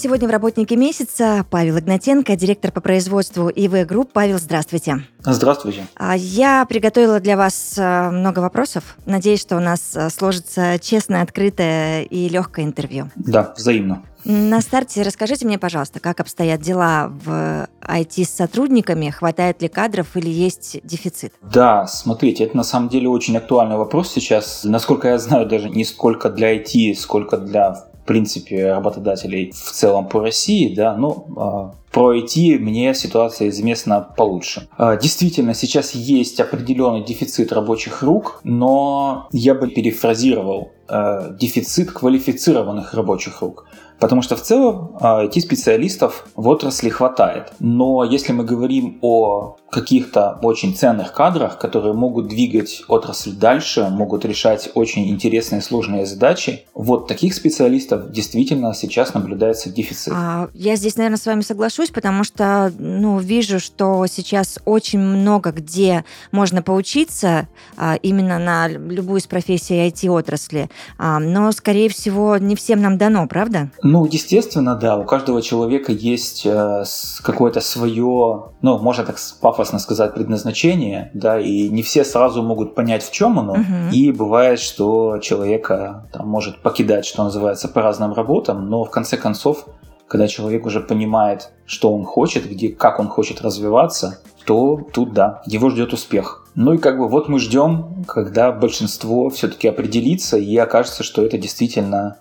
[0.00, 4.10] Сегодня в «Работнике месяца» Павел Игнатенко, директор по производству EV Group.
[4.12, 5.02] Павел, здравствуйте.
[5.18, 5.88] Здравствуйте.
[5.96, 8.96] А, Я приготовила для вас а, много вопросов.
[9.06, 13.10] Надеюсь, что у нас а, сложится честное, открытое и легкое интервью.
[13.16, 14.04] Да, взаимно.
[14.24, 20.16] На старте расскажите мне, пожалуйста, как обстоят дела в IT с сотрудниками, хватает ли кадров
[20.16, 21.32] или есть дефицит?
[21.42, 24.62] Да, смотрите, это на самом деле очень актуальный вопрос сейчас.
[24.62, 30.08] Насколько я знаю, даже не сколько для IT, сколько для в принципе, работодателей в целом
[30.08, 34.66] по России, да, но э, про IT мне ситуация известна получше.
[34.78, 42.94] Э, действительно, сейчас есть определенный дефицит рабочих рук, но я бы перефразировал э, дефицит квалифицированных
[42.94, 43.66] рабочих рук.
[43.98, 47.52] Потому что в целом IT-специалистов в отрасли хватает.
[47.58, 54.24] Но если мы говорим о каких-то очень ценных кадрах, которые могут двигать отрасль дальше, могут
[54.24, 60.12] решать очень интересные сложные задачи, вот таких специалистов действительно сейчас наблюдается дефицит.
[60.16, 65.52] А, я здесь, наверное, с вами соглашусь, потому что ну, вижу, что сейчас очень много
[65.52, 70.70] где можно поучиться а, именно на любую из профессий IT-отрасли.
[70.96, 73.70] А, но, скорее всего, не всем нам дано, правда?
[73.90, 74.98] Ну, естественно, да.
[74.98, 76.84] У каждого человека есть э,
[77.22, 83.02] какое-то свое, ну, можно так пафосно сказать, предназначение, да, и не все сразу могут понять,
[83.02, 83.54] в чем оно.
[83.54, 83.90] Мгм.
[83.92, 89.16] И бывает, что человека там, может покидать, что называется, по разным работам, но в конце
[89.16, 89.64] концов,
[90.06, 95.42] когда человек уже понимает, что он хочет, где, как он хочет развиваться, то тут да,
[95.46, 96.46] его ждет успех.
[96.54, 101.38] Ну и как бы вот мы ждем, когда большинство все-таки определится и окажется, что это
[101.38, 102.18] действительно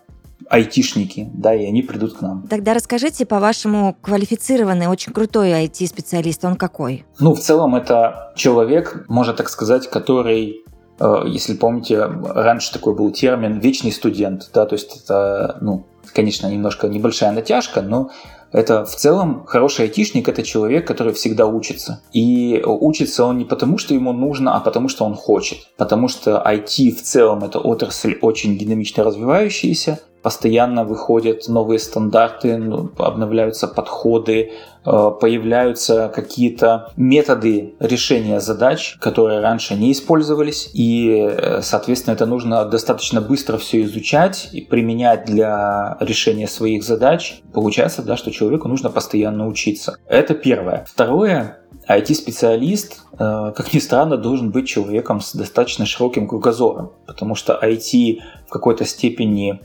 [0.49, 2.47] айтишники, да, и они придут к нам.
[2.49, 7.05] Тогда расскажите, по-вашему, квалифицированный, очень крутой IT-специалист, он какой?
[7.19, 10.63] Ну, в целом это человек, можно так сказать, который
[10.99, 16.47] э, если помните, раньше такой был термин «вечный студент», да, то есть это, ну, конечно,
[16.47, 18.09] немножко небольшая натяжка, но
[18.51, 22.01] это в целом хороший айтишник– это человек, который всегда учится.
[22.13, 25.57] И учится он не потому, что ему нужно, а потому, что он хочет.
[25.77, 32.91] Потому что IT в целом– это отрасль очень динамично развивающаяся, постоянно выходят новые стандарты, ну,
[32.97, 34.51] обновляются подходы,
[34.85, 42.65] э, появляются какие-то методы решения задач, которые раньше не использовались, и, э, соответственно, это нужно
[42.65, 47.41] достаточно быстро все изучать и применять для решения своих задач.
[47.53, 49.95] Получается, да, что человеку нужно постоянно учиться.
[50.09, 50.83] Это первое.
[50.89, 57.57] Второе, IT-специалист, э, как ни странно, должен быть человеком с достаточно широким кругозором, потому что
[57.63, 59.61] IT в какой-то степени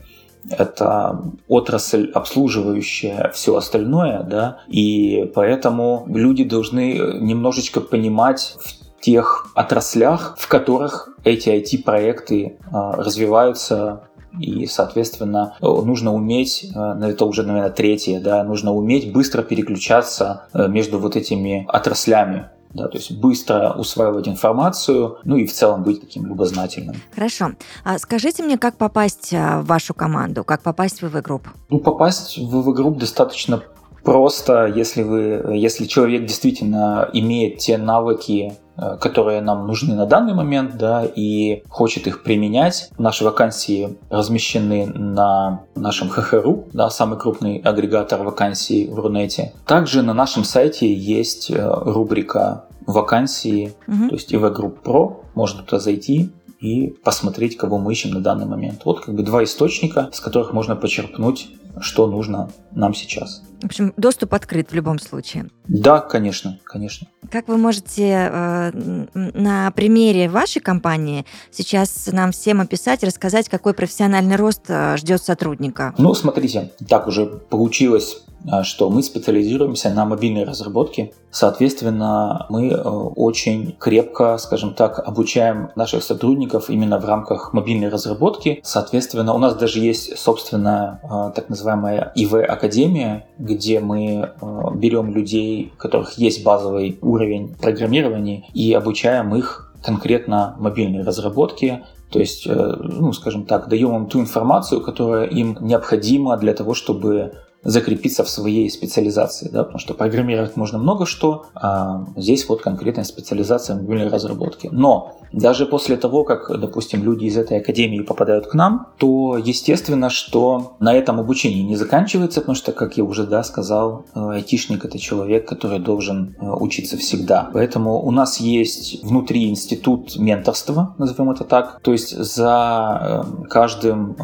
[0.49, 10.35] это отрасль, обслуживающая все остальное, да, и поэтому люди должны немножечко понимать в тех отраслях,
[10.39, 14.03] в которых эти IT-проекты а, развиваются.
[14.39, 20.67] И, соответственно, нужно уметь, э, это уже, наверное, третье, да, нужно уметь быстро переключаться э,
[20.67, 26.01] между вот этими отраслями да, то есть быстро усваивать информацию, ну и в целом быть
[26.01, 26.95] таким любознательным.
[27.13, 27.51] Хорошо.
[27.83, 31.47] А скажите мне, как попасть а, в вашу команду, как попасть в EV Group?
[31.69, 33.63] Ну, попасть в EV Group достаточно
[34.03, 40.33] просто, если, вы, если человек действительно имеет те навыки, э, которые нам нужны на данный
[40.33, 42.89] момент, да, и хочет их применять.
[42.97, 49.53] Наши вакансии размещены на нашем hh.ru, да, самый крупный агрегатор вакансий в Рунете.
[49.65, 54.09] Также на нашем сайте есть э, рубрика вакансии, Мгм.
[54.09, 58.45] то есть EV Group Pro, можно туда зайти и посмотреть, кого мы ищем на данный
[58.45, 58.81] момент.
[58.85, 61.49] Вот как бы два источника, с которых можно почерпнуть,
[61.79, 63.43] что нужно нам сейчас.
[63.61, 65.47] В общем, доступ открыт в любом случае.
[65.67, 67.07] Да, конечно, конечно.
[67.31, 68.71] Как вы можете э,
[69.13, 75.95] на примере вашей компании сейчас нам всем описать, рассказать, какой профессиональный рост э, ждет сотрудника?
[75.97, 78.23] Ну, смотрите, так уже получилось,
[78.63, 81.11] что мы специализируемся на мобильной разработке.
[81.31, 88.59] Соответственно, мы э, очень крепко, скажем так, обучаем наших сотрудников именно в рамках мобильной разработки.
[88.63, 95.71] Соответственно, у нас даже есть собственная э, так называемая ИВ-академия, где мы э, берем людей,
[95.73, 103.11] у которых есть базовый уровень программирования, и обучаем их конкретно мобильной разработке, то есть, ну,
[103.11, 108.69] скажем так, даем им ту информацию, которая им необходима для того, чтобы закрепиться в своей
[108.69, 114.69] специализации, да, потому что программировать можно много что, а здесь вот конкретная специализация мобильной разработке.
[114.71, 120.09] Но даже после того, как, допустим, люди из этой академии попадают к нам, то естественно,
[120.09, 124.85] что на этом обучение не заканчивается, потому что, как я уже да, сказал, э, айтишник
[124.85, 127.49] это человек, который должен э, учиться всегда.
[127.51, 131.79] Поэтому у нас есть внутри институт менторства, назовем это так.
[131.81, 134.15] То есть за э, каждым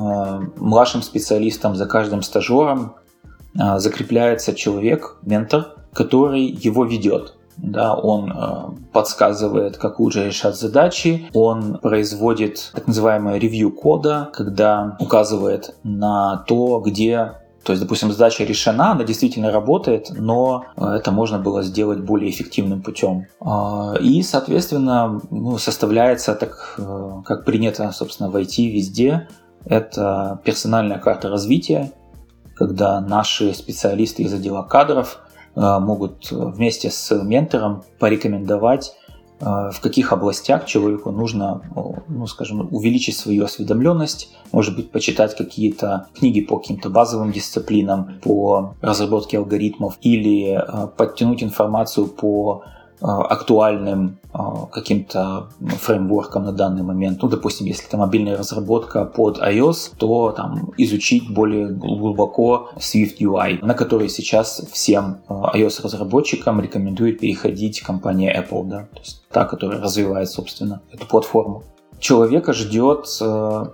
[0.58, 2.94] младшим специалистом, за каждым стажером
[3.54, 11.78] закрепляется человек, ментор, который его ведет да, он э, подсказывает, как лучше решать задачи, он
[11.78, 18.94] производит так называемое ревью кода, когда указывает на то, где то есть, допустим, задача решена,
[18.94, 23.28] она действительно работает, но э, это можно было сделать более эффективным путем.
[23.42, 29.28] А, и, соответственно, ну, составляется, так э, как принято, собственно, в IT везде,
[29.66, 31.92] это персональная карта развития,
[32.60, 35.20] когда наши специалисты из отдела кадров
[35.56, 38.94] Э, могут вместе с ментором порекомендовать,
[39.42, 41.62] э, в каких областях человеку нужно,
[42.08, 48.76] ну, скажем, увеличить свою осведомленность, может быть, почитать какие-то книги по каким-то базовым дисциплинам, по
[48.82, 52.64] разработке алгоритмов или э, подтянуть информацию по
[53.02, 57.22] актуальным а, каким-то фреймворком на данный момент.
[57.22, 63.64] Ну, допустим, если это мобильная разработка под iOS, то там изучить более глубоко Swift UI,
[63.66, 69.82] на который сейчас всем а, iOS-разработчикам рекомендует переходить компания Apple, да, то есть та, которая
[69.82, 71.64] развивает, собственно, эту платформу.
[72.00, 73.08] Человека ждет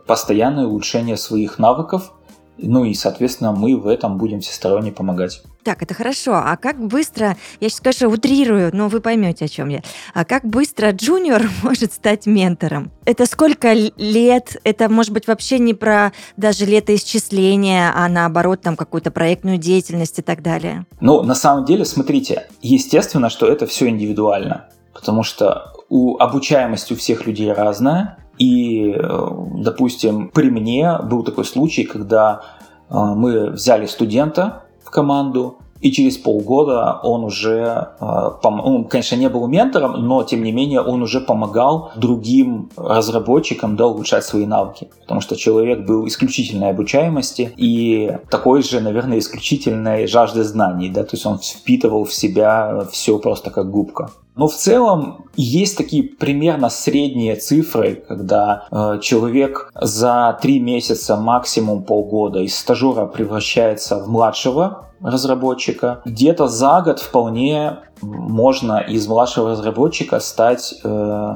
[0.07, 2.11] постоянное улучшение своих навыков,
[2.57, 5.41] ну и, соответственно, мы в этом будем всесторонне помогать.
[5.63, 6.35] Так, это хорошо.
[6.35, 9.81] А как быстро, я сейчас, конечно, утрирую, но вы поймете, о чем я.
[10.13, 12.91] А как быстро джуниор может стать ментором?
[13.05, 14.57] Это сколько лет?
[14.63, 20.21] Это, может быть, вообще не про даже летоисчисления, а наоборот, там какую-то проектную деятельность и
[20.21, 20.85] так далее?
[21.01, 26.95] Ну, на самом деле, смотрите, естественно, что это все индивидуально, потому что у обучаемость у
[26.95, 32.41] всех людей разная, и, э, допустим, при мне был такой случай, когда
[32.89, 39.29] э, мы взяли студента в команду, и через полгода он уже, э, он, конечно, не
[39.29, 44.89] был ментором, но тем не менее он уже помогал другим разработчикам да, улучшать свои навыки.
[45.01, 50.89] Потому что человек был исключительной обучаемости и такой же, наверное, исключительной жажды знаний.
[50.89, 51.03] Да?
[51.03, 54.09] То есть он впитывал в себя все просто как губка.
[54.35, 61.83] Но в целом есть такие примерно средние цифры, когда э, человек за три месяца, максимум
[61.83, 66.01] полгода из стажера превращается в младшего разработчика.
[66.05, 71.35] Где-то за год вполне можно из младшего разработчика стать э,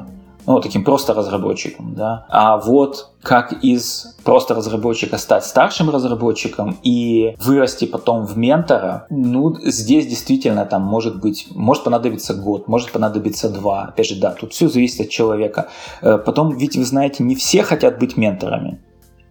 [0.50, 2.26] ну, таким просто разработчиком, да.
[2.30, 9.56] А вот как из просто разработчика стать старшим разработчиком и вырасти потом в ментора, ну,
[9.62, 13.84] здесь действительно там может быть, может понадобиться год, может понадобиться два.
[13.90, 15.70] Опять же, да, тут все зависит от человека.
[16.02, 18.80] Э, потом, ведь вы знаете, не все хотят быть менторами.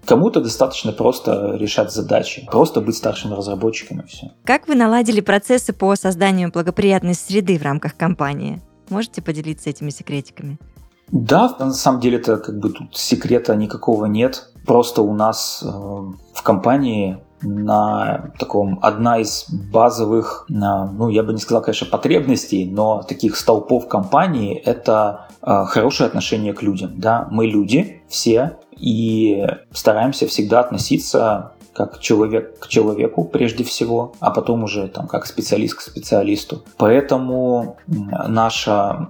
[0.08, 4.32] Кому-то достаточно просто решать задачи, просто быть старшим разработчиком и все.
[4.44, 8.62] Как вы наладили процессы по созданию благоприятной среды в рамках компании?
[8.88, 10.58] Можете поделиться этими секретиками?
[11.12, 14.48] Да, на самом деле это как бы тут секрета никакого нет.
[14.64, 21.38] Просто у нас э, в компании на таком одна из базовых, ну я бы не
[21.38, 26.92] сказал, конечно, потребностей, но таких столпов компании это э, хорошее отношение к людям.
[26.96, 34.32] Да, мы люди все и стараемся всегда относиться как человек к человеку прежде всего, а
[34.32, 36.64] потом уже там как специалист к специалисту.
[36.76, 39.06] Поэтому наша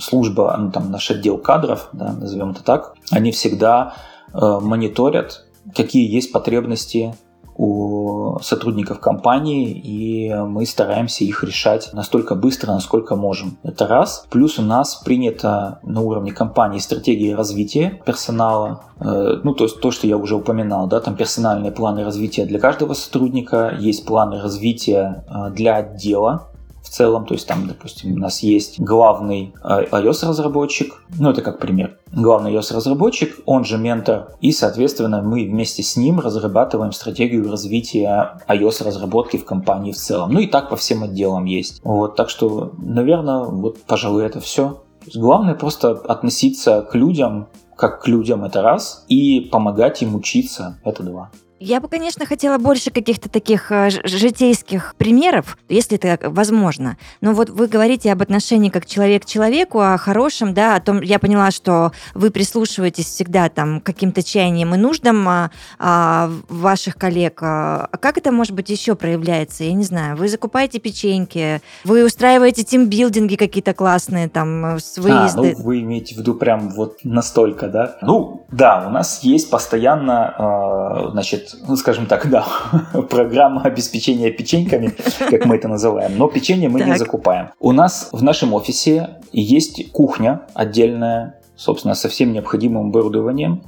[0.00, 3.94] служба, ну, там наш отдел кадров, да, назовем это так, они всегда
[4.32, 7.16] э, мониторят, какие есть потребности
[7.56, 13.58] у сотрудников компании, и мы стараемся их решать настолько быстро, насколько можем.
[13.62, 14.26] Это раз.
[14.30, 19.90] Плюс у нас принято на уровне компании стратегии развития персонала, э, ну, то есть то,
[19.90, 25.24] что я уже упоминал, да, там персональные планы развития для каждого сотрудника, есть планы развития
[25.28, 26.48] э, для отдела,
[26.84, 27.26] в целом.
[27.26, 31.98] То есть там, допустим, у нас есть главный э, iOS-разработчик, ну это как пример.
[32.12, 39.38] Главный iOS-разработчик, он же ментор, и, соответственно, мы вместе с ним разрабатываем стратегию развития iOS-разработки
[39.38, 40.32] в компании в целом.
[40.32, 41.80] Ну и так по всем отделам есть.
[41.82, 44.82] Вот, так что, наверное, вот, пожалуй, это все.
[45.14, 51.02] Главное просто относиться к людям как к людям, это раз, и помогать им учиться, это
[51.02, 51.30] два.
[51.64, 56.98] Я бы, конечно, хотела больше каких-то таких э, житейских примеров, если это возможно.
[57.22, 61.00] Но вот вы говорите об отношении как человек к человеку, о хорошем, да, о том,
[61.00, 66.96] я поняла, что вы прислушиваетесь всегда там к каким-то чаяниям и нуждам а, а, ваших
[66.96, 67.42] коллег.
[67.42, 69.64] А, а как это, может быть, еще проявляется?
[69.64, 70.18] Я не знаю.
[70.18, 75.52] Вы закупаете печеньки, вы устраиваете тимбилдинги какие-то классные, там, э, с выезды.
[75.54, 77.96] А, ну, вы имеете в виду прям вот настолько, да?
[78.02, 82.46] Ну, да, у нас есть постоянно, значит, ну, скажем так, да,
[83.10, 86.88] программа обеспечения печеньками, как мы это называем, но печенье мы так.
[86.88, 87.50] не закупаем.
[87.60, 93.62] У нас в нашем офисе есть кухня отдельная, собственно, со всем необходимым оборудованием.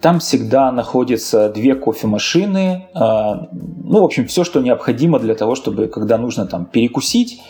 [0.00, 5.88] Там всегда находятся две кофемашины, а, ну, в общем, все, что необходимо для того, чтобы,
[5.88, 7.42] когда нужно там перекусить,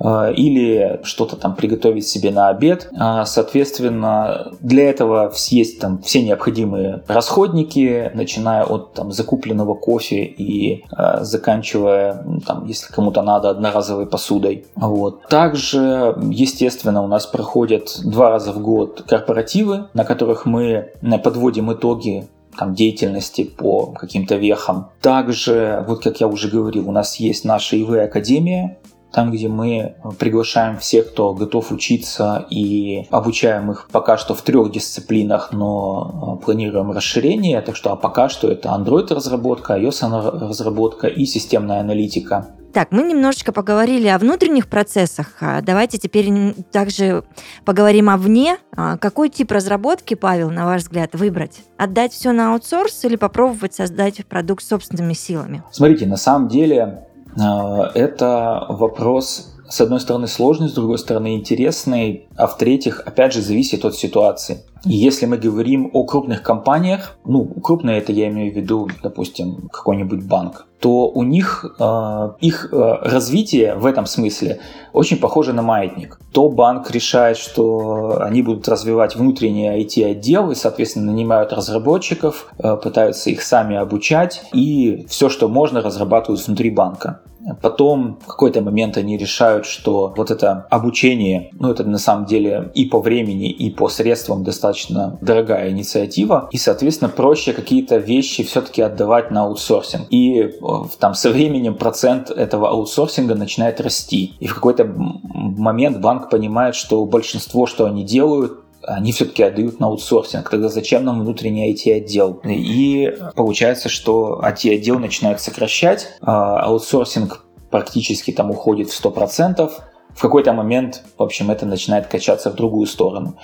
[0.00, 2.88] или что-то там приготовить себе на обед.
[2.96, 10.84] А, соответственно, для этого есть там все необходимые расходники, начиная от там, закупленного кофе и
[10.96, 14.66] э, заканчивая, там, если кому-то надо, одноразовой посудой.
[14.76, 15.26] Вот.
[15.28, 20.92] Также, естественно, у нас проходят два раза в год корпоративы, на которых мы
[21.24, 24.90] подводим итоги там, деятельности по каким-то вехам.
[25.00, 28.78] Также, вот как я уже говорил, у нас есть наша ИВ-академия,
[29.12, 34.70] там, где мы приглашаем всех, кто готов учиться и обучаем их пока что в трех
[34.70, 37.60] дисциплинах, но э, планируем расширение.
[37.62, 42.48] Так что а пока что это Android разработка, iOS разработка и системная аналитика.
[42.72, 45.36] Так, мы немножечко поговорили о внутренних процессах.
[45.40, 47.24] А давайте теперь также
[47.64, 48.58] поговорим о вне.
[48.76, 51.62] А какой тип разработки, Павел, на ваш взгляд, выбрать?
[51.78, 55.62] Отдать все на аутсорс или попробовать создать продукт собственными силами?
[55.72, 57.07] Смотрите, на самом деле
[57.38, 63.84] это вопрос, с одной стороны, сложный, с другой стороны, интересный, а в-третьих, опять же, зависит
[63.84, 64.64] от ситуации.
[64.84, 69.68] И если мы говорим о крупных компаниях, ну, крупные это я имею в виду, допустим,
[69.72, 74.60] какой-нибудь банк, то у них э, их э, развитие в этом смысле
[74.92, 76.20] очень похоже на маятник.
[76.32, 83.30] То банк решает, что они будут развивать внутренний IT-отдел и, соответственно, нанимают разработчиков, э, пытаются
[83.30, 87.20] их сами обучать и все, что можно, разрабатывают внутри банка.
[87.62, 92.70] Потом в какой-то момент они решают, что вот это обучение, ну это на самом деле
[92.74, 98.82] и по времени, и по средствам достаточно дорогая инициатива, и, соответственно, проще какие-то вещи все-таки
[98.82, 100.06] отдавать на аутсорсинг.
[100.10, 100.50] И э,
[100.98, 104.34] там со временем процент этого аутсорсинга начинает расти.
[104.40, 109.86] И в какой-то момент банк понимает, что большинство, что они делают, они все-таки отдают на
[109.86, 110.48] аутсорсинг.
[110.48, 112.40] Тогда зачем нам внутренний IT-отдел?
[112.44, 119.70] И получается, что IT-отдел начинает сокращать, а аутсорсинг практически там уходит в 100%.
[120.14, 123.36] В какой-то момент, в общем, это начинает качаться в другую сторону.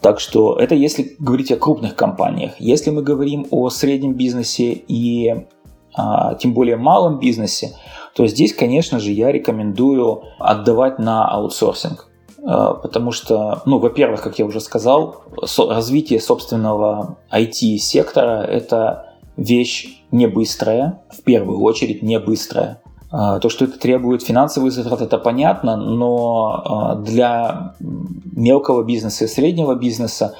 [0.00, 2.52] Так что это если говорить о крупных компаниях.
[2.58, 5.46] Если мы говорим о среднем бизнесе и
[5.94, 7.74] а, тем более малом бизнесе,
[8.14, 12.05] то здесь, конечно же, я рекомендую отдавать на аутсорсинг.
[12.46, 15.22] А, потому что, ну, во-первых, как я уже сказал,
[15.58, 22.80] развитие собственного IT-сектора– это вещь не быстрая, в первую очередь не быстрая.
[23.10, 29.28] А, то, что это требует финансовых затрат, это понятно, но а, для мелкого бизнеса и
[29.28, 30.34] среднего бизнеса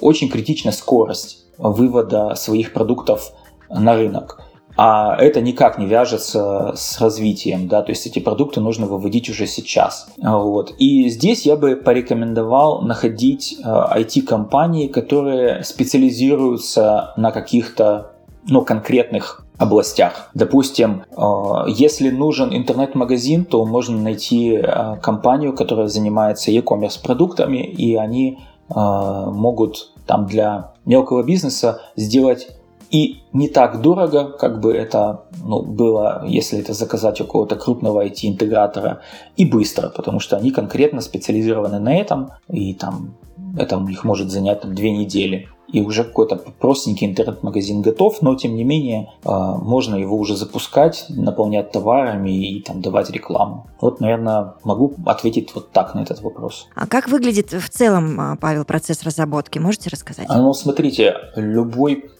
[0.00, 3.32] очень критична скорость вывода своих продуктов
[3.68, 4.40] на рынок
[4.82, 9.46] а это никак не вяжется с развитием, да, то есть эти продукты нужно выводить уже
[9.46, 10.08] сейчас.
[10.16, 10.72] Вот.
[10.78, 18.12] И здесь я бы порекомендовал находить IT-компании, э, которые специализируются на каких-то
[18.48, 20.30] ну, конкретных областях.
[20.32, 21.22] Допустим, э,
[21.68, 24.64] если нужен интернет-магазин, то можно найти
[25.02, 28.38] компанию, которая занимается e-commerce продуктами, и они
[28.72, 32.48] могут там для мелкого бизнеса сделать
[32.90, 38.04] и не так дорого, как бы это ну, было, если это заказать у какого-то крупного
[38.04, 39.00] IT-интегратора,
[39.36, 43.14] и быстро, потому что они конкретно специализированы на этом, и там
[43.58, 45.48] это у них может занять там, две недели.
[45.72, 51.06] И уже какой-то простенький интернет-магазин готов, но тем не менее а, можно его уже запускать,
[51.08, 53.68] наполнять товарами и там давать рекламу.
[53.80, 56.66] Вот, наверное, могу ответить вот так на этот вопрос.
[56.74, 59.60] А как выглядит в целом, а, Павел, процесс разработки?
[59.60, 60.26] Можете рассказать?
[60.28, 62.10] А, ну, смотрите, любой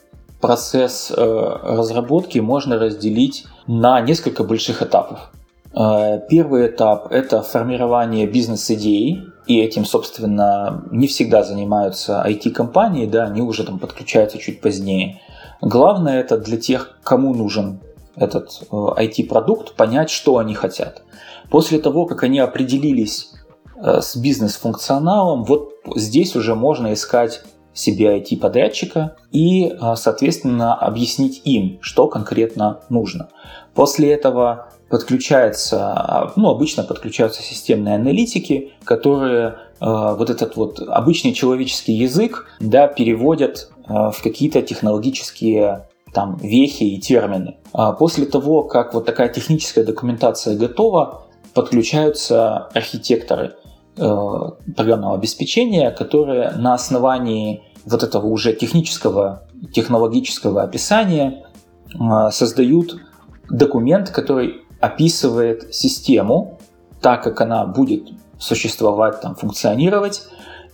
[0.40, 5.30] процесс э, разработки можно разделить на несколько больших этапов.
[5.74, 13.42] Э, первый этап– это формирование бизнес-идеи, и этим, собственно, не всегда занимаются IT-компании, да, они
[13.42, 15.20] уже там подключаются чуть позднее.
[15.60, 17.80] Главное это для тех, кому нужен
[18.16, 21.02] этот IT-продукт, э, понять, что они хотят.
[21.50, 23.32] После того, как они определились
[23.82, 32.80] с бизнес-функционалом, вот здесь уже можно искать себе IT-подрядчика и, соответственно, объяснить им, что конкретно
[32.88, 33.28] нужно.
[33.74, 42.48] После этого подключается, ну, обычно подключаются системные аналитики, которые вот этот вот обычный человеческий язык,
[42.58, 47.56] да, переводят в какие-то технологические там вехи и термины.
[47.72, 56.52] А после того, как вот такая техническая документация готова, подключаются архитекторы э, программного обеспечения, которые
[56.52, 61.44] на основании вот этого уже технического, технологического описания
[61.92, 62.96] э, создают
[63.48, 66.58] документ, который описывает систему
[67.00, 70.22] так, как она будет существовать, там, функционировать,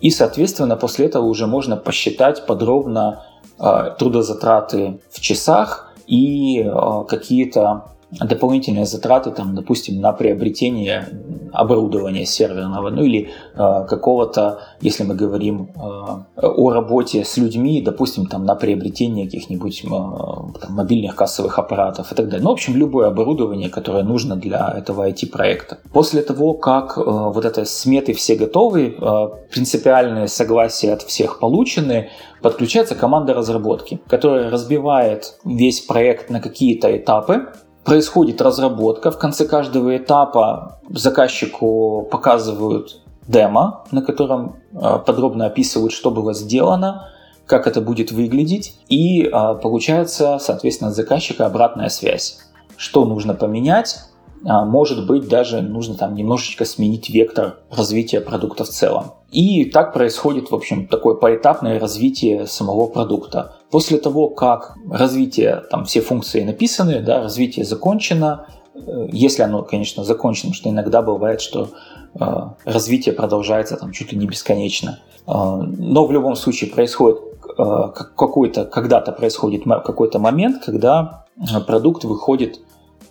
[0.01, 3.25] и, соответственно, после этого уже можно посчитать подробно
[3.59, 11.09] Э, трудозатраты в часах и э, какие-то дополнительные затраты, там, допустим, на приобретение
[11.53, 18.27] оборудования серверного, ну или э, какого-то, если мы говорим э, о работе с людьми, допустим,
[18.27, 22.45] там, на приобретение каких-нибудь э, там, мобильных кассовых аппаратов и так далее.
[22.45, 25.79] Ну, в общем, любое оборудование, которое нужно для этого IT-проекта.
[25.93, 32.11] После того, как э, вот это сметы все готовы, э, принципиальные согласия от всех получены,
[32.43, 37.47] подключается команда разработки, которая разбивает весь проект на какие-то этапы,
[37.87, 39.11] происходит разработка.
[39.11, 47.09] В конце каждого этапа заказчику показывают демо, на котором э, подробно описывают, что было сделано,
[47.47, 49.31] как это будет выглядеть, и э,
[49.62, 52.40] получается, соответственно, от заказчика обратная связь.
[52.76, 53.97] Что нужно поменять,
[54.45, 59.12] а, может быть, даже нужно там немножечко сменить вектор развития продукта в целом.
[59.31, 63.56] И так происходит, в общем, такое поэтапное развитие самого продукта.
[63.71, 70.05] После того, как развитие, там все функции написаны, да, развитие закончено, э, если оно, конечно,
[70.05, 71.71] закончено, что иногда бывает, что
[72.15, 72.25] э,
[72.65, 75.01] развитие продолжается там чуть ли не бесконечно.
[75.27, 77.19] Э, но в любом случае происходит
[77.59, 82.61] э, какой-то, когда-то происходит какой-то момент, когда э, продукт выходит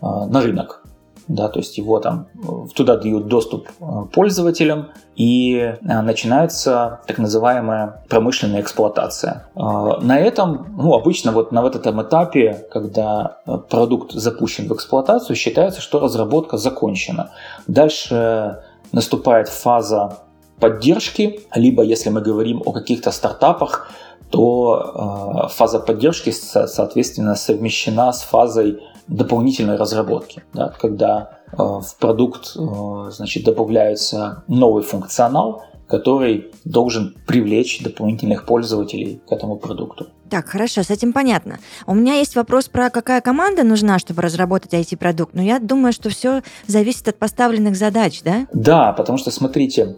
[0.01, 0.84] э, на рынок
[1.27, 2.27] да, то есть его там
[2.75, 9.47] туда дают доступ э, пользователям, и э, начинается так называемая промышленная эксплуатация.
[9.55, 9.59] Э,
[10.01, 13.39] на этом, ну, обычно вот на вот этом этапе, когда
[13.69, 17.31] продукт запущен в эксплуатацию, считается, что разработка закончена.
[17.67, 18.59] Дальше
[18.91, 20.19] наступает фаза
[20.59, 23.89] поддержки, либо если мы говорим о каких-то стартапах,
[24.29, 33.11] то фаза поддержки, соответственно, совмещена с фазой дополнительной разработки, да, когда э, в продукт э,
[33.11, 40.07] значит, добавляется новый функционал, который должен привлечь дополнительных пользователей к этому продукту.
[40.29, 41.59] Так, хорошо, с этим понятно.
[41.85, 46.09] У меня есть вопрос про какая команда нужна, чтобы разработать IT-продукт, но я думаю, что
[46.09, 48.47] все зависит от поставленных задач, да?
[48.51, 49.97] Да, потому что, смотрите,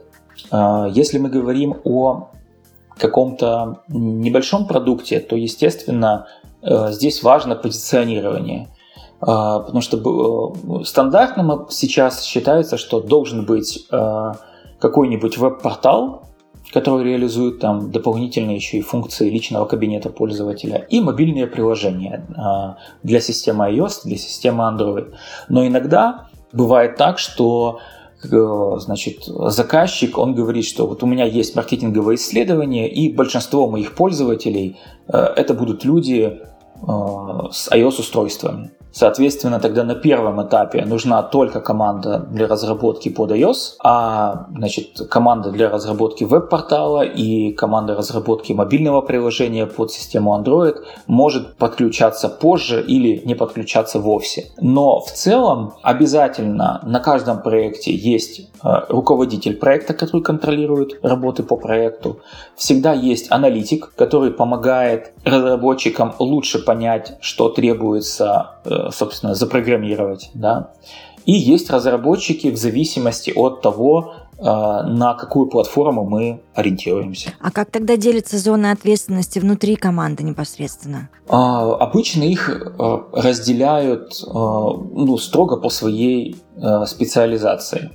[0.52, 2.32] э, если мы говорим о
[2.98, 6.26] каком-то небольшом продукте, то, естественно,
[6.64, 8.70] здесь важно позиционирование.
[9.20, 14.32] А, потому что э, стандартным сейчас считается, что должен быть э,
[14.80, 16.24] какой-нибудь веб-портал,
[16.72, 23.22] который реализует там дополнительные еще и функции личного кабинета пользователя и мобильные приложения а, для
[23.22, 25.14] системы iOS, для системы Android.
[25.48, 27.80] Но иногда бывает так, что
[28.24, 28.28] э,
[28.80, 34.78] значит, заказчик, он говорит, что вот у меня есть маркетинговое исследование, и большинство моих пользователей
[35.08, 36.42] это будут люди
[36.86, 38.72] с iOS-устройствами.
[38.92, 45.52] Соответственно, тогда на первом этапе нужна только команда для разработки под iOS, а значит, команда
[45.52, 53.22] для разработки веб-портала и команда разработки мобильного приложения под систему Android может подключаться позже или
[53.26, 54.48] не подключаться вовсе.
[54.60, 61.56] Но в целом обязательно на каждом проекте есть э, руководитель проекта, который контролирует работы по
[61.56, 62.20] проекту.
[62.56, 68.57] Всегда есть аналитик, который помогает разработчикам лучше понять, что требуется
[68.92, 70.72] собственно, запрограммировать, да.
[71.28, 77.34] И есть разработчики в зависимости от того, э, на какую платформу мы ориентируемся.
[77.42, 81.10] А как тогда делится зона ответственности внутри команды непосредственно?
[81.28, 86.38] А, обычно их э, разделяют э, ну, строго по своей
[86.88, 87.92] специализации.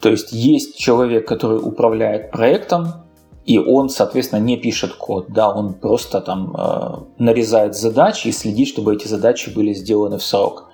[0.00, 3.03] То есть есть человек, который управляет проектом,
[3.46, 8.68] и он, соответственно, не пишет код, да, он просто там э, нарезает задачи и следит,
[8.68, 10.70] чтобы эти задачи были сделаны в срок.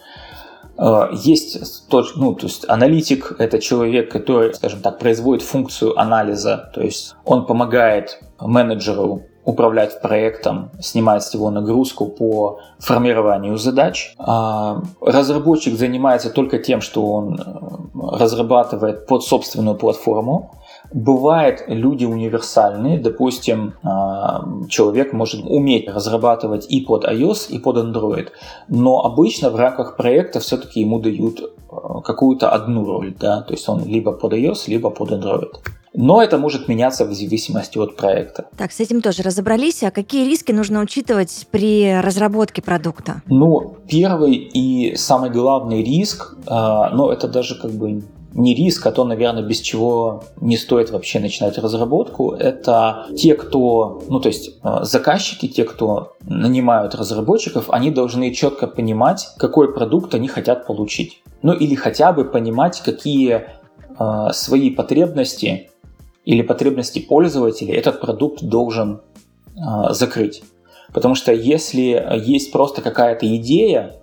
[0.78, 6.70] Э, есть тот, ну, то есть аналитик– это человек, который, скажем так, производит функцию анализа,
[6.72, 14.14] то есть он помогает менеджеру управлять проектом, снимает с него нагрузку по формированию задач.
[14.18, 20.60] А разработчик занимается только тем, что он э, разрабатывает под собственную платформу,
[20.92, 28.28] Бывают люди универсальные, допустим, а, человек может уметь разрабатывать и под iOS, и под Android,
[28.68, 31.40] но обычно в рамках проекта все-таки ему дают
[31.70, 35.52] а, какую-то одну роль, да, то есть он либо под iOS, либо под Android.
[35.92, 38.46] Но это может меняться в зависимости от проекта.
[38.56, 39.82] Так, с этим тоже разобрались.
[39.82, 43.22] А какие риски нужно учитывать при разработке продукта?
[43.26, 46.50] Ну, первый и самый главный риск, э,
[46.92, 48.02] ну, это даже как бы
[48.34, 54.02] не риск, а то, наверное, без чего не стоит вообще начинать разработку, это те, кто,
[54.08, 60.14] ну то есть э, заказчики, те, кто нанимают разработчиков, они должны четко понимать, какой продукт
[60.14, 61.22] они хотят получить.
[61.42, 63.46] Ну или хотя бы понимать, какие
[63.98, 65.70] э, свои потребности
[66.24, 69.00] или потребности пользователей этот продукт должен
[69.56, 70.42] э, закрыть.
[70.92, 73.99] Потому что если есть просто какая-то идея, э,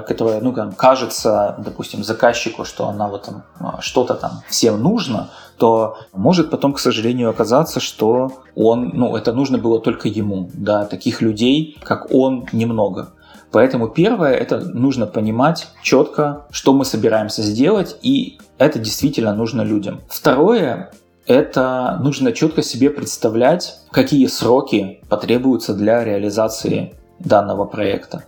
[0.00, 5.30] которая, ну, там, кажется, допустим, заказчику, что она вот там а, что-то там всем нужно,
[5.58, 10.84] то может потом, к сожалению, оказаться, что он, ну, это нужно было только ему, да,
[10.84, 13.10] таких людей, как он, немного.
[13.50, 20.00] Поэтому первое, это нужно понимать четко, что мы собираемся сделать, и это действительно нужно людям.
[20.08, 20.90] Второе,
[21.26, 28.24] это нужно четко себе представлять, какие сроки потребуются для реализации данного проекта.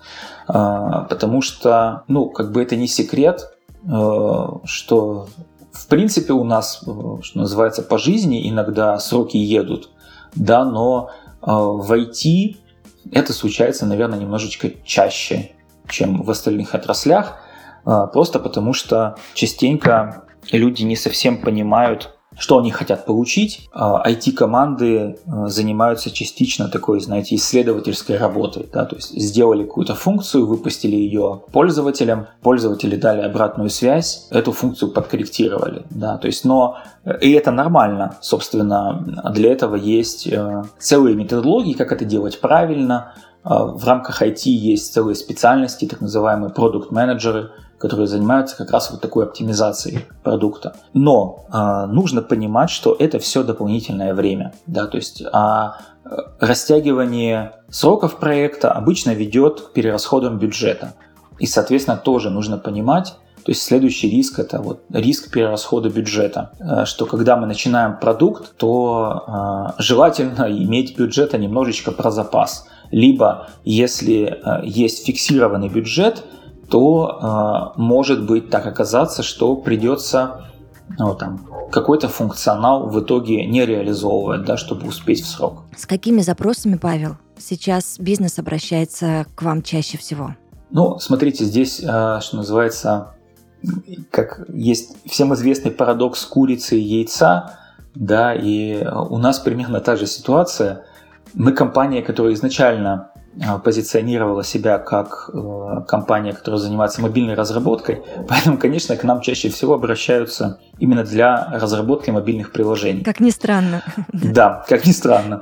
[0.47, 3.53] А, потому что, ну, как бы это не секрет,
[3.85, 5.29] э, что
[5.73, 6.91] в принципе у нас, э,
[7.23, 9.91] что называется, по жизни иногда сроки едут,
[10.35, 11.11] да, но
[11.43, 12.57] э, в IT
[13.13, 15.53] это случается, наверное, немножечко чаще,
[15.89, 17.37] чем в остальных отраслях,
[17.85, 23.69] просто потому что частенько люди не совсем понимают, что они хотят получить.
[23.75, 28.69] IT-команды а, а, занимаются частично такой, знаете, исследовательской работой.
[28.73, 28.85] Да?
[28.85, 35.85] То есть сделали какую-то функцию, выпустили ее пользователям, пользователи дали обратную связь, эту функцию подкорректировали.
[35.91, 36.19] Да?
[36.19, 36.77] То есть, но
[37.21, 43.15] и это нормально, собственно, для этого есть э, целые методологии, как это делать правильно.
[43.45, 49.01] А, в рамках IT есть целые специальности, так называемые продукт-менеджеры, которые занимаются как раз вот
[49.01, 50.77] такой оптимизацией продукта.
[50.93, 55.79] Но э, нужно понимать, что это все дополнительное время, да, то есть а
[56.39, 60.95] растягивание сроков проекта обычно ведет к перерасходам бюджета.
[61.39, 66.85] И, соответственно, тоже нужно понимать, то есть следующий риск это вот риск перерасхода бюджета, э,
[66.85, 72.67] что когда мы начинаем продукт, то э, желательно иметь бюджета немножечко про запас.
[72.91, 76.25] Либо если э, есть фиксированный бюджет,
[76.69, 80.47] то э, может быть так оказаться, что придется
[80.99, 85.63] ну, там, какой-то функционал в итоге не реализовывать, да, чтобы успеть в срок.
[85.77, 90.35] С какими запросами, Павел, сейчас бизнес обращается к вам чаще всего?
[90.71, 93.15] Ну, смотрите, здесь, э, что называется,
[94.11, 97.59] как есть всем известный парадокс курицы и яйца,
[97.95, 100.85] да, и у нас примерно та же ситуация.
[101.35, 103.11] Мы компания, которая изначально
[103.65, 108.03] позиционировала себя как э, компания, которая занимается мобильной разработкой.
[108.29, 113.05] Поэтому, конечно, к нам чаще всего обращаются именно для разработки мобильных приложений.
[113.05, 113.83] Как ни странно.
[114.13, 115.41] Да, как ни странно.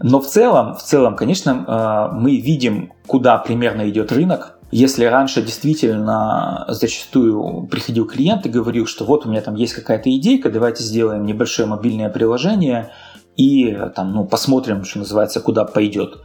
[0.00, 4.58] Но в целом, в целом, конечно, э, мы видим, куда примерно идет рынок.
[4.72, 10.10] Если раньше действительно зачастую приходил клиент и говорил, что вот у меня там есть какая-то
[10.10, 12.90] идейка, давайте сделаем небольшое мобильное приложение
[13.36, 16.18] и там, ну, посмотрим, что называется, куда пойдет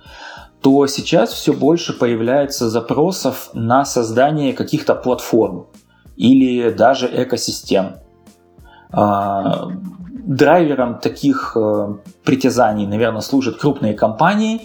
[0.61, 5.67] то сейчас все больше появляется запросов на создание каких-то платформ
[6.15, 7.95] или даже экосистем.
[8.91, 9.69] А,
[10.09, 14.61] драйвером таких э, притязаний, наверное, служат крупные компании,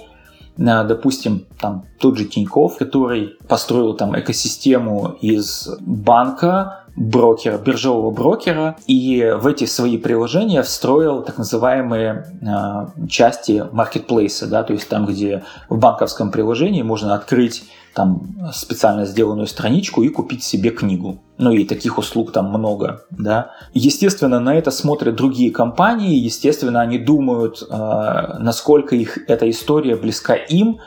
[0.58, 8.76] э, допустим, там тот же Тиньков, который построил там экосистему из банка, брокера, биржевого брокера,
[8.86, 15.06] и в эти свои приложения встроил так называемые э, части маркетплейса, да, то есть там,
[15.06, 18.20] где в банковском приложении можно открыть там
[18.52, 21.22] специально сделанную страничку и купить себе книгу.
[21.38, 23.52] Ну и таких услуг там много, да.
[23.72, 30.34] Естественно, на это смотрят другие компании, естественно, они думают, э, насколько их эта история близка
[30.34, 30.78] им,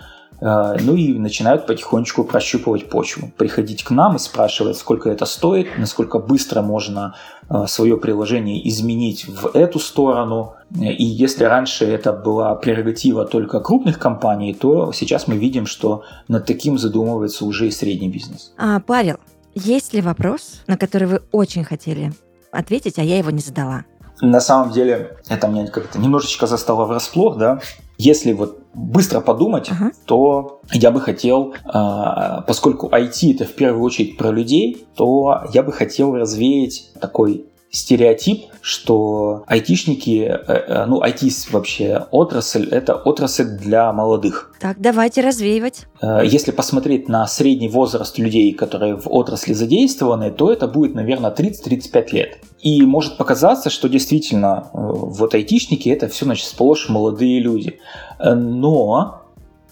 [0.41, 3.31] ну и начинают потихонечку прощупывать почву.
[3.37, 7.15] Приходить к нам и спрашивать, сколько это стоит, насколько быстро можно
[7.49, 10.53] а, свое приложение изменить в эту сторону.
[10.79, 16.45] И если раньше это была прерогатива только крупных компаний, то сейчас мы видим, что над
[16.45, 18.53] таким задумывается уже и средний бизнес.
[18.57, 19.17] А, Павел,
[19.55, 22.13] есть ли вопрос, на который вы очень хотели
[22.51, 23.85] ответить, а я его не задала?
[24.21, 27.59] На самом деле, это меня как-то немножечко застало врасплох, да.
[27.97, 29.93] Если вот быстро подумать, uh-huh.
[30.05, 35.63] то я бы хотел, а, поскольку IT это в первую очередь про людей, то я
[35.63, 43.45] бы хотел развеять такой стереотип, что айтишники, э, э, ну, IT вообще отрасль, это отрасль
[43.45, 44.53] для молодых.
[44.59, 45.85] Так, давайте развеивать.
[46.01, 51.31] Э, если посмотреть на средний возраст людей, которые в отрасли задействованы, то это будет, наверное,
[51.31, 52.39] 30-35 лет.
[52.59, 57.79] И может показаться, что действительно вот айтишники это все, значит, сплошь молодые люди.
[58.19, 59.21] Но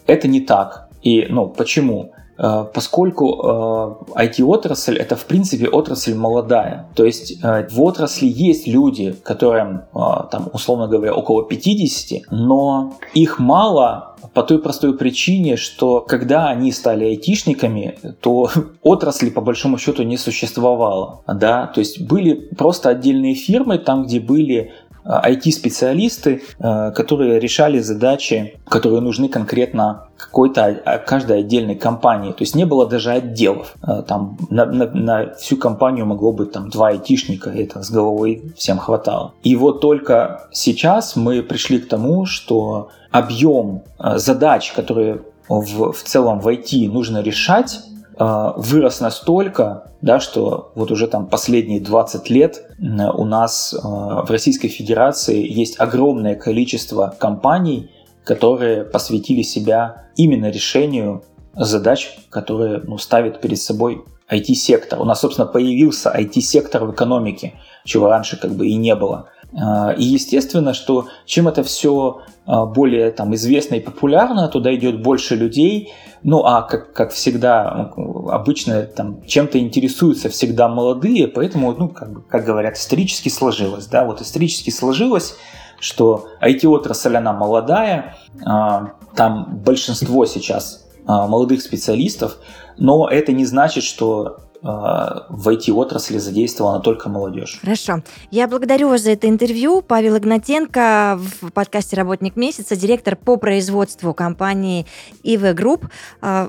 [0.06, 0.88] это не так.
[1.02, 2.14] И, ну, почему?
[2.38, 6.88] Э, поскольку IT-отрасль э, это в принципе отрасль молодая.
[6.96, 13.40] То есть э, в отрасли есть люди, которым там условно говоря около 50, но их
[13.40, 18.50] мало по той простой причине, что когда они стали айтишниками, то
[18.84, 21.22] отрасли по большому счету не существовало.
[21.28, 21.68] Да?
[21.68, 24.74] То есть были просто отдельные фирмы, там где были
[25.06, 32.32] IT-специалисты, которые решали задачи, которые нужны конкретно какой-то каждой отдельной компании.
[32.32, 33.76] То есть не было даже отделов.
[33.88, 37.92] Э, там на, на, на всю компанию могло быть там два айтишника, и это с
[37.92, 39.34] головой всем хватало.
[39.44, 46.04] И вот только сейчас мы пришли к тому, что объем э, задач, которые в, в
[46.04, 47.80] целом в IT нужно решать,
[48.20, 54.68] вырос настолько, да, что вот уже там последние 20 лет у нас э, в Российской
[54.68, 57.92] Федерации есть огромное количество компаний,
[58.28, 61.24] которые посвятили себя именно решению
[61.56, 65.02] задач, которые ну, ставит перед собой IT-сектор.
[65.02, 67.54] У нас, собственно, появился IT-сектор в экономике,
[67.86, 69.30] чего раньше как бы и не было.
[69.54, 75.02] Э, и естественно, что чем это все э, более там, известно и популярно, туда идет
[75.02, 77.92] больше людей, ну а как, как всегда,
[78.30, 84.22] обычно там чем-то интересуются всегда молодые, поэтому, ну, как, как говорят, исторически сложилось, да, вот
[84.22, 85.38] исторически сложилось,
[85.80, 92.38] что IT-отрасль, она молодая, а, там большинство сейчас а, молодых специалистов,
[92.78, 97.60] но это не значит, что а, в IT-отрасли задействована только молодежь.
[97.62, 98.04] Хорошо.
[98.32, 99.82] Я благодарю вас за это интервью.
[99.82, 104.86] Павел Игнатенко в подкасте «Работник месяца», директор по производству компании
[105.24, 105.88] EV Group.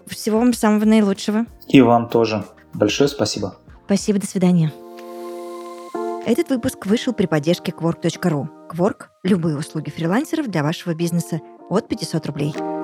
[0.07, 1.47] Всего вам самого наилучшего.
[1.69, 2.45] И вам тоже.
[2.73, 3.57] Большое спасибо.
[3.87, 4.73] Спасибо, до свидания.
[6.27, 8.58] Этот выпуск вышел при поддержке Quark.ru.
[8.69, 12.78] Quark– любые услуги фрилансеров для вашего бизнеса от 500 рублей.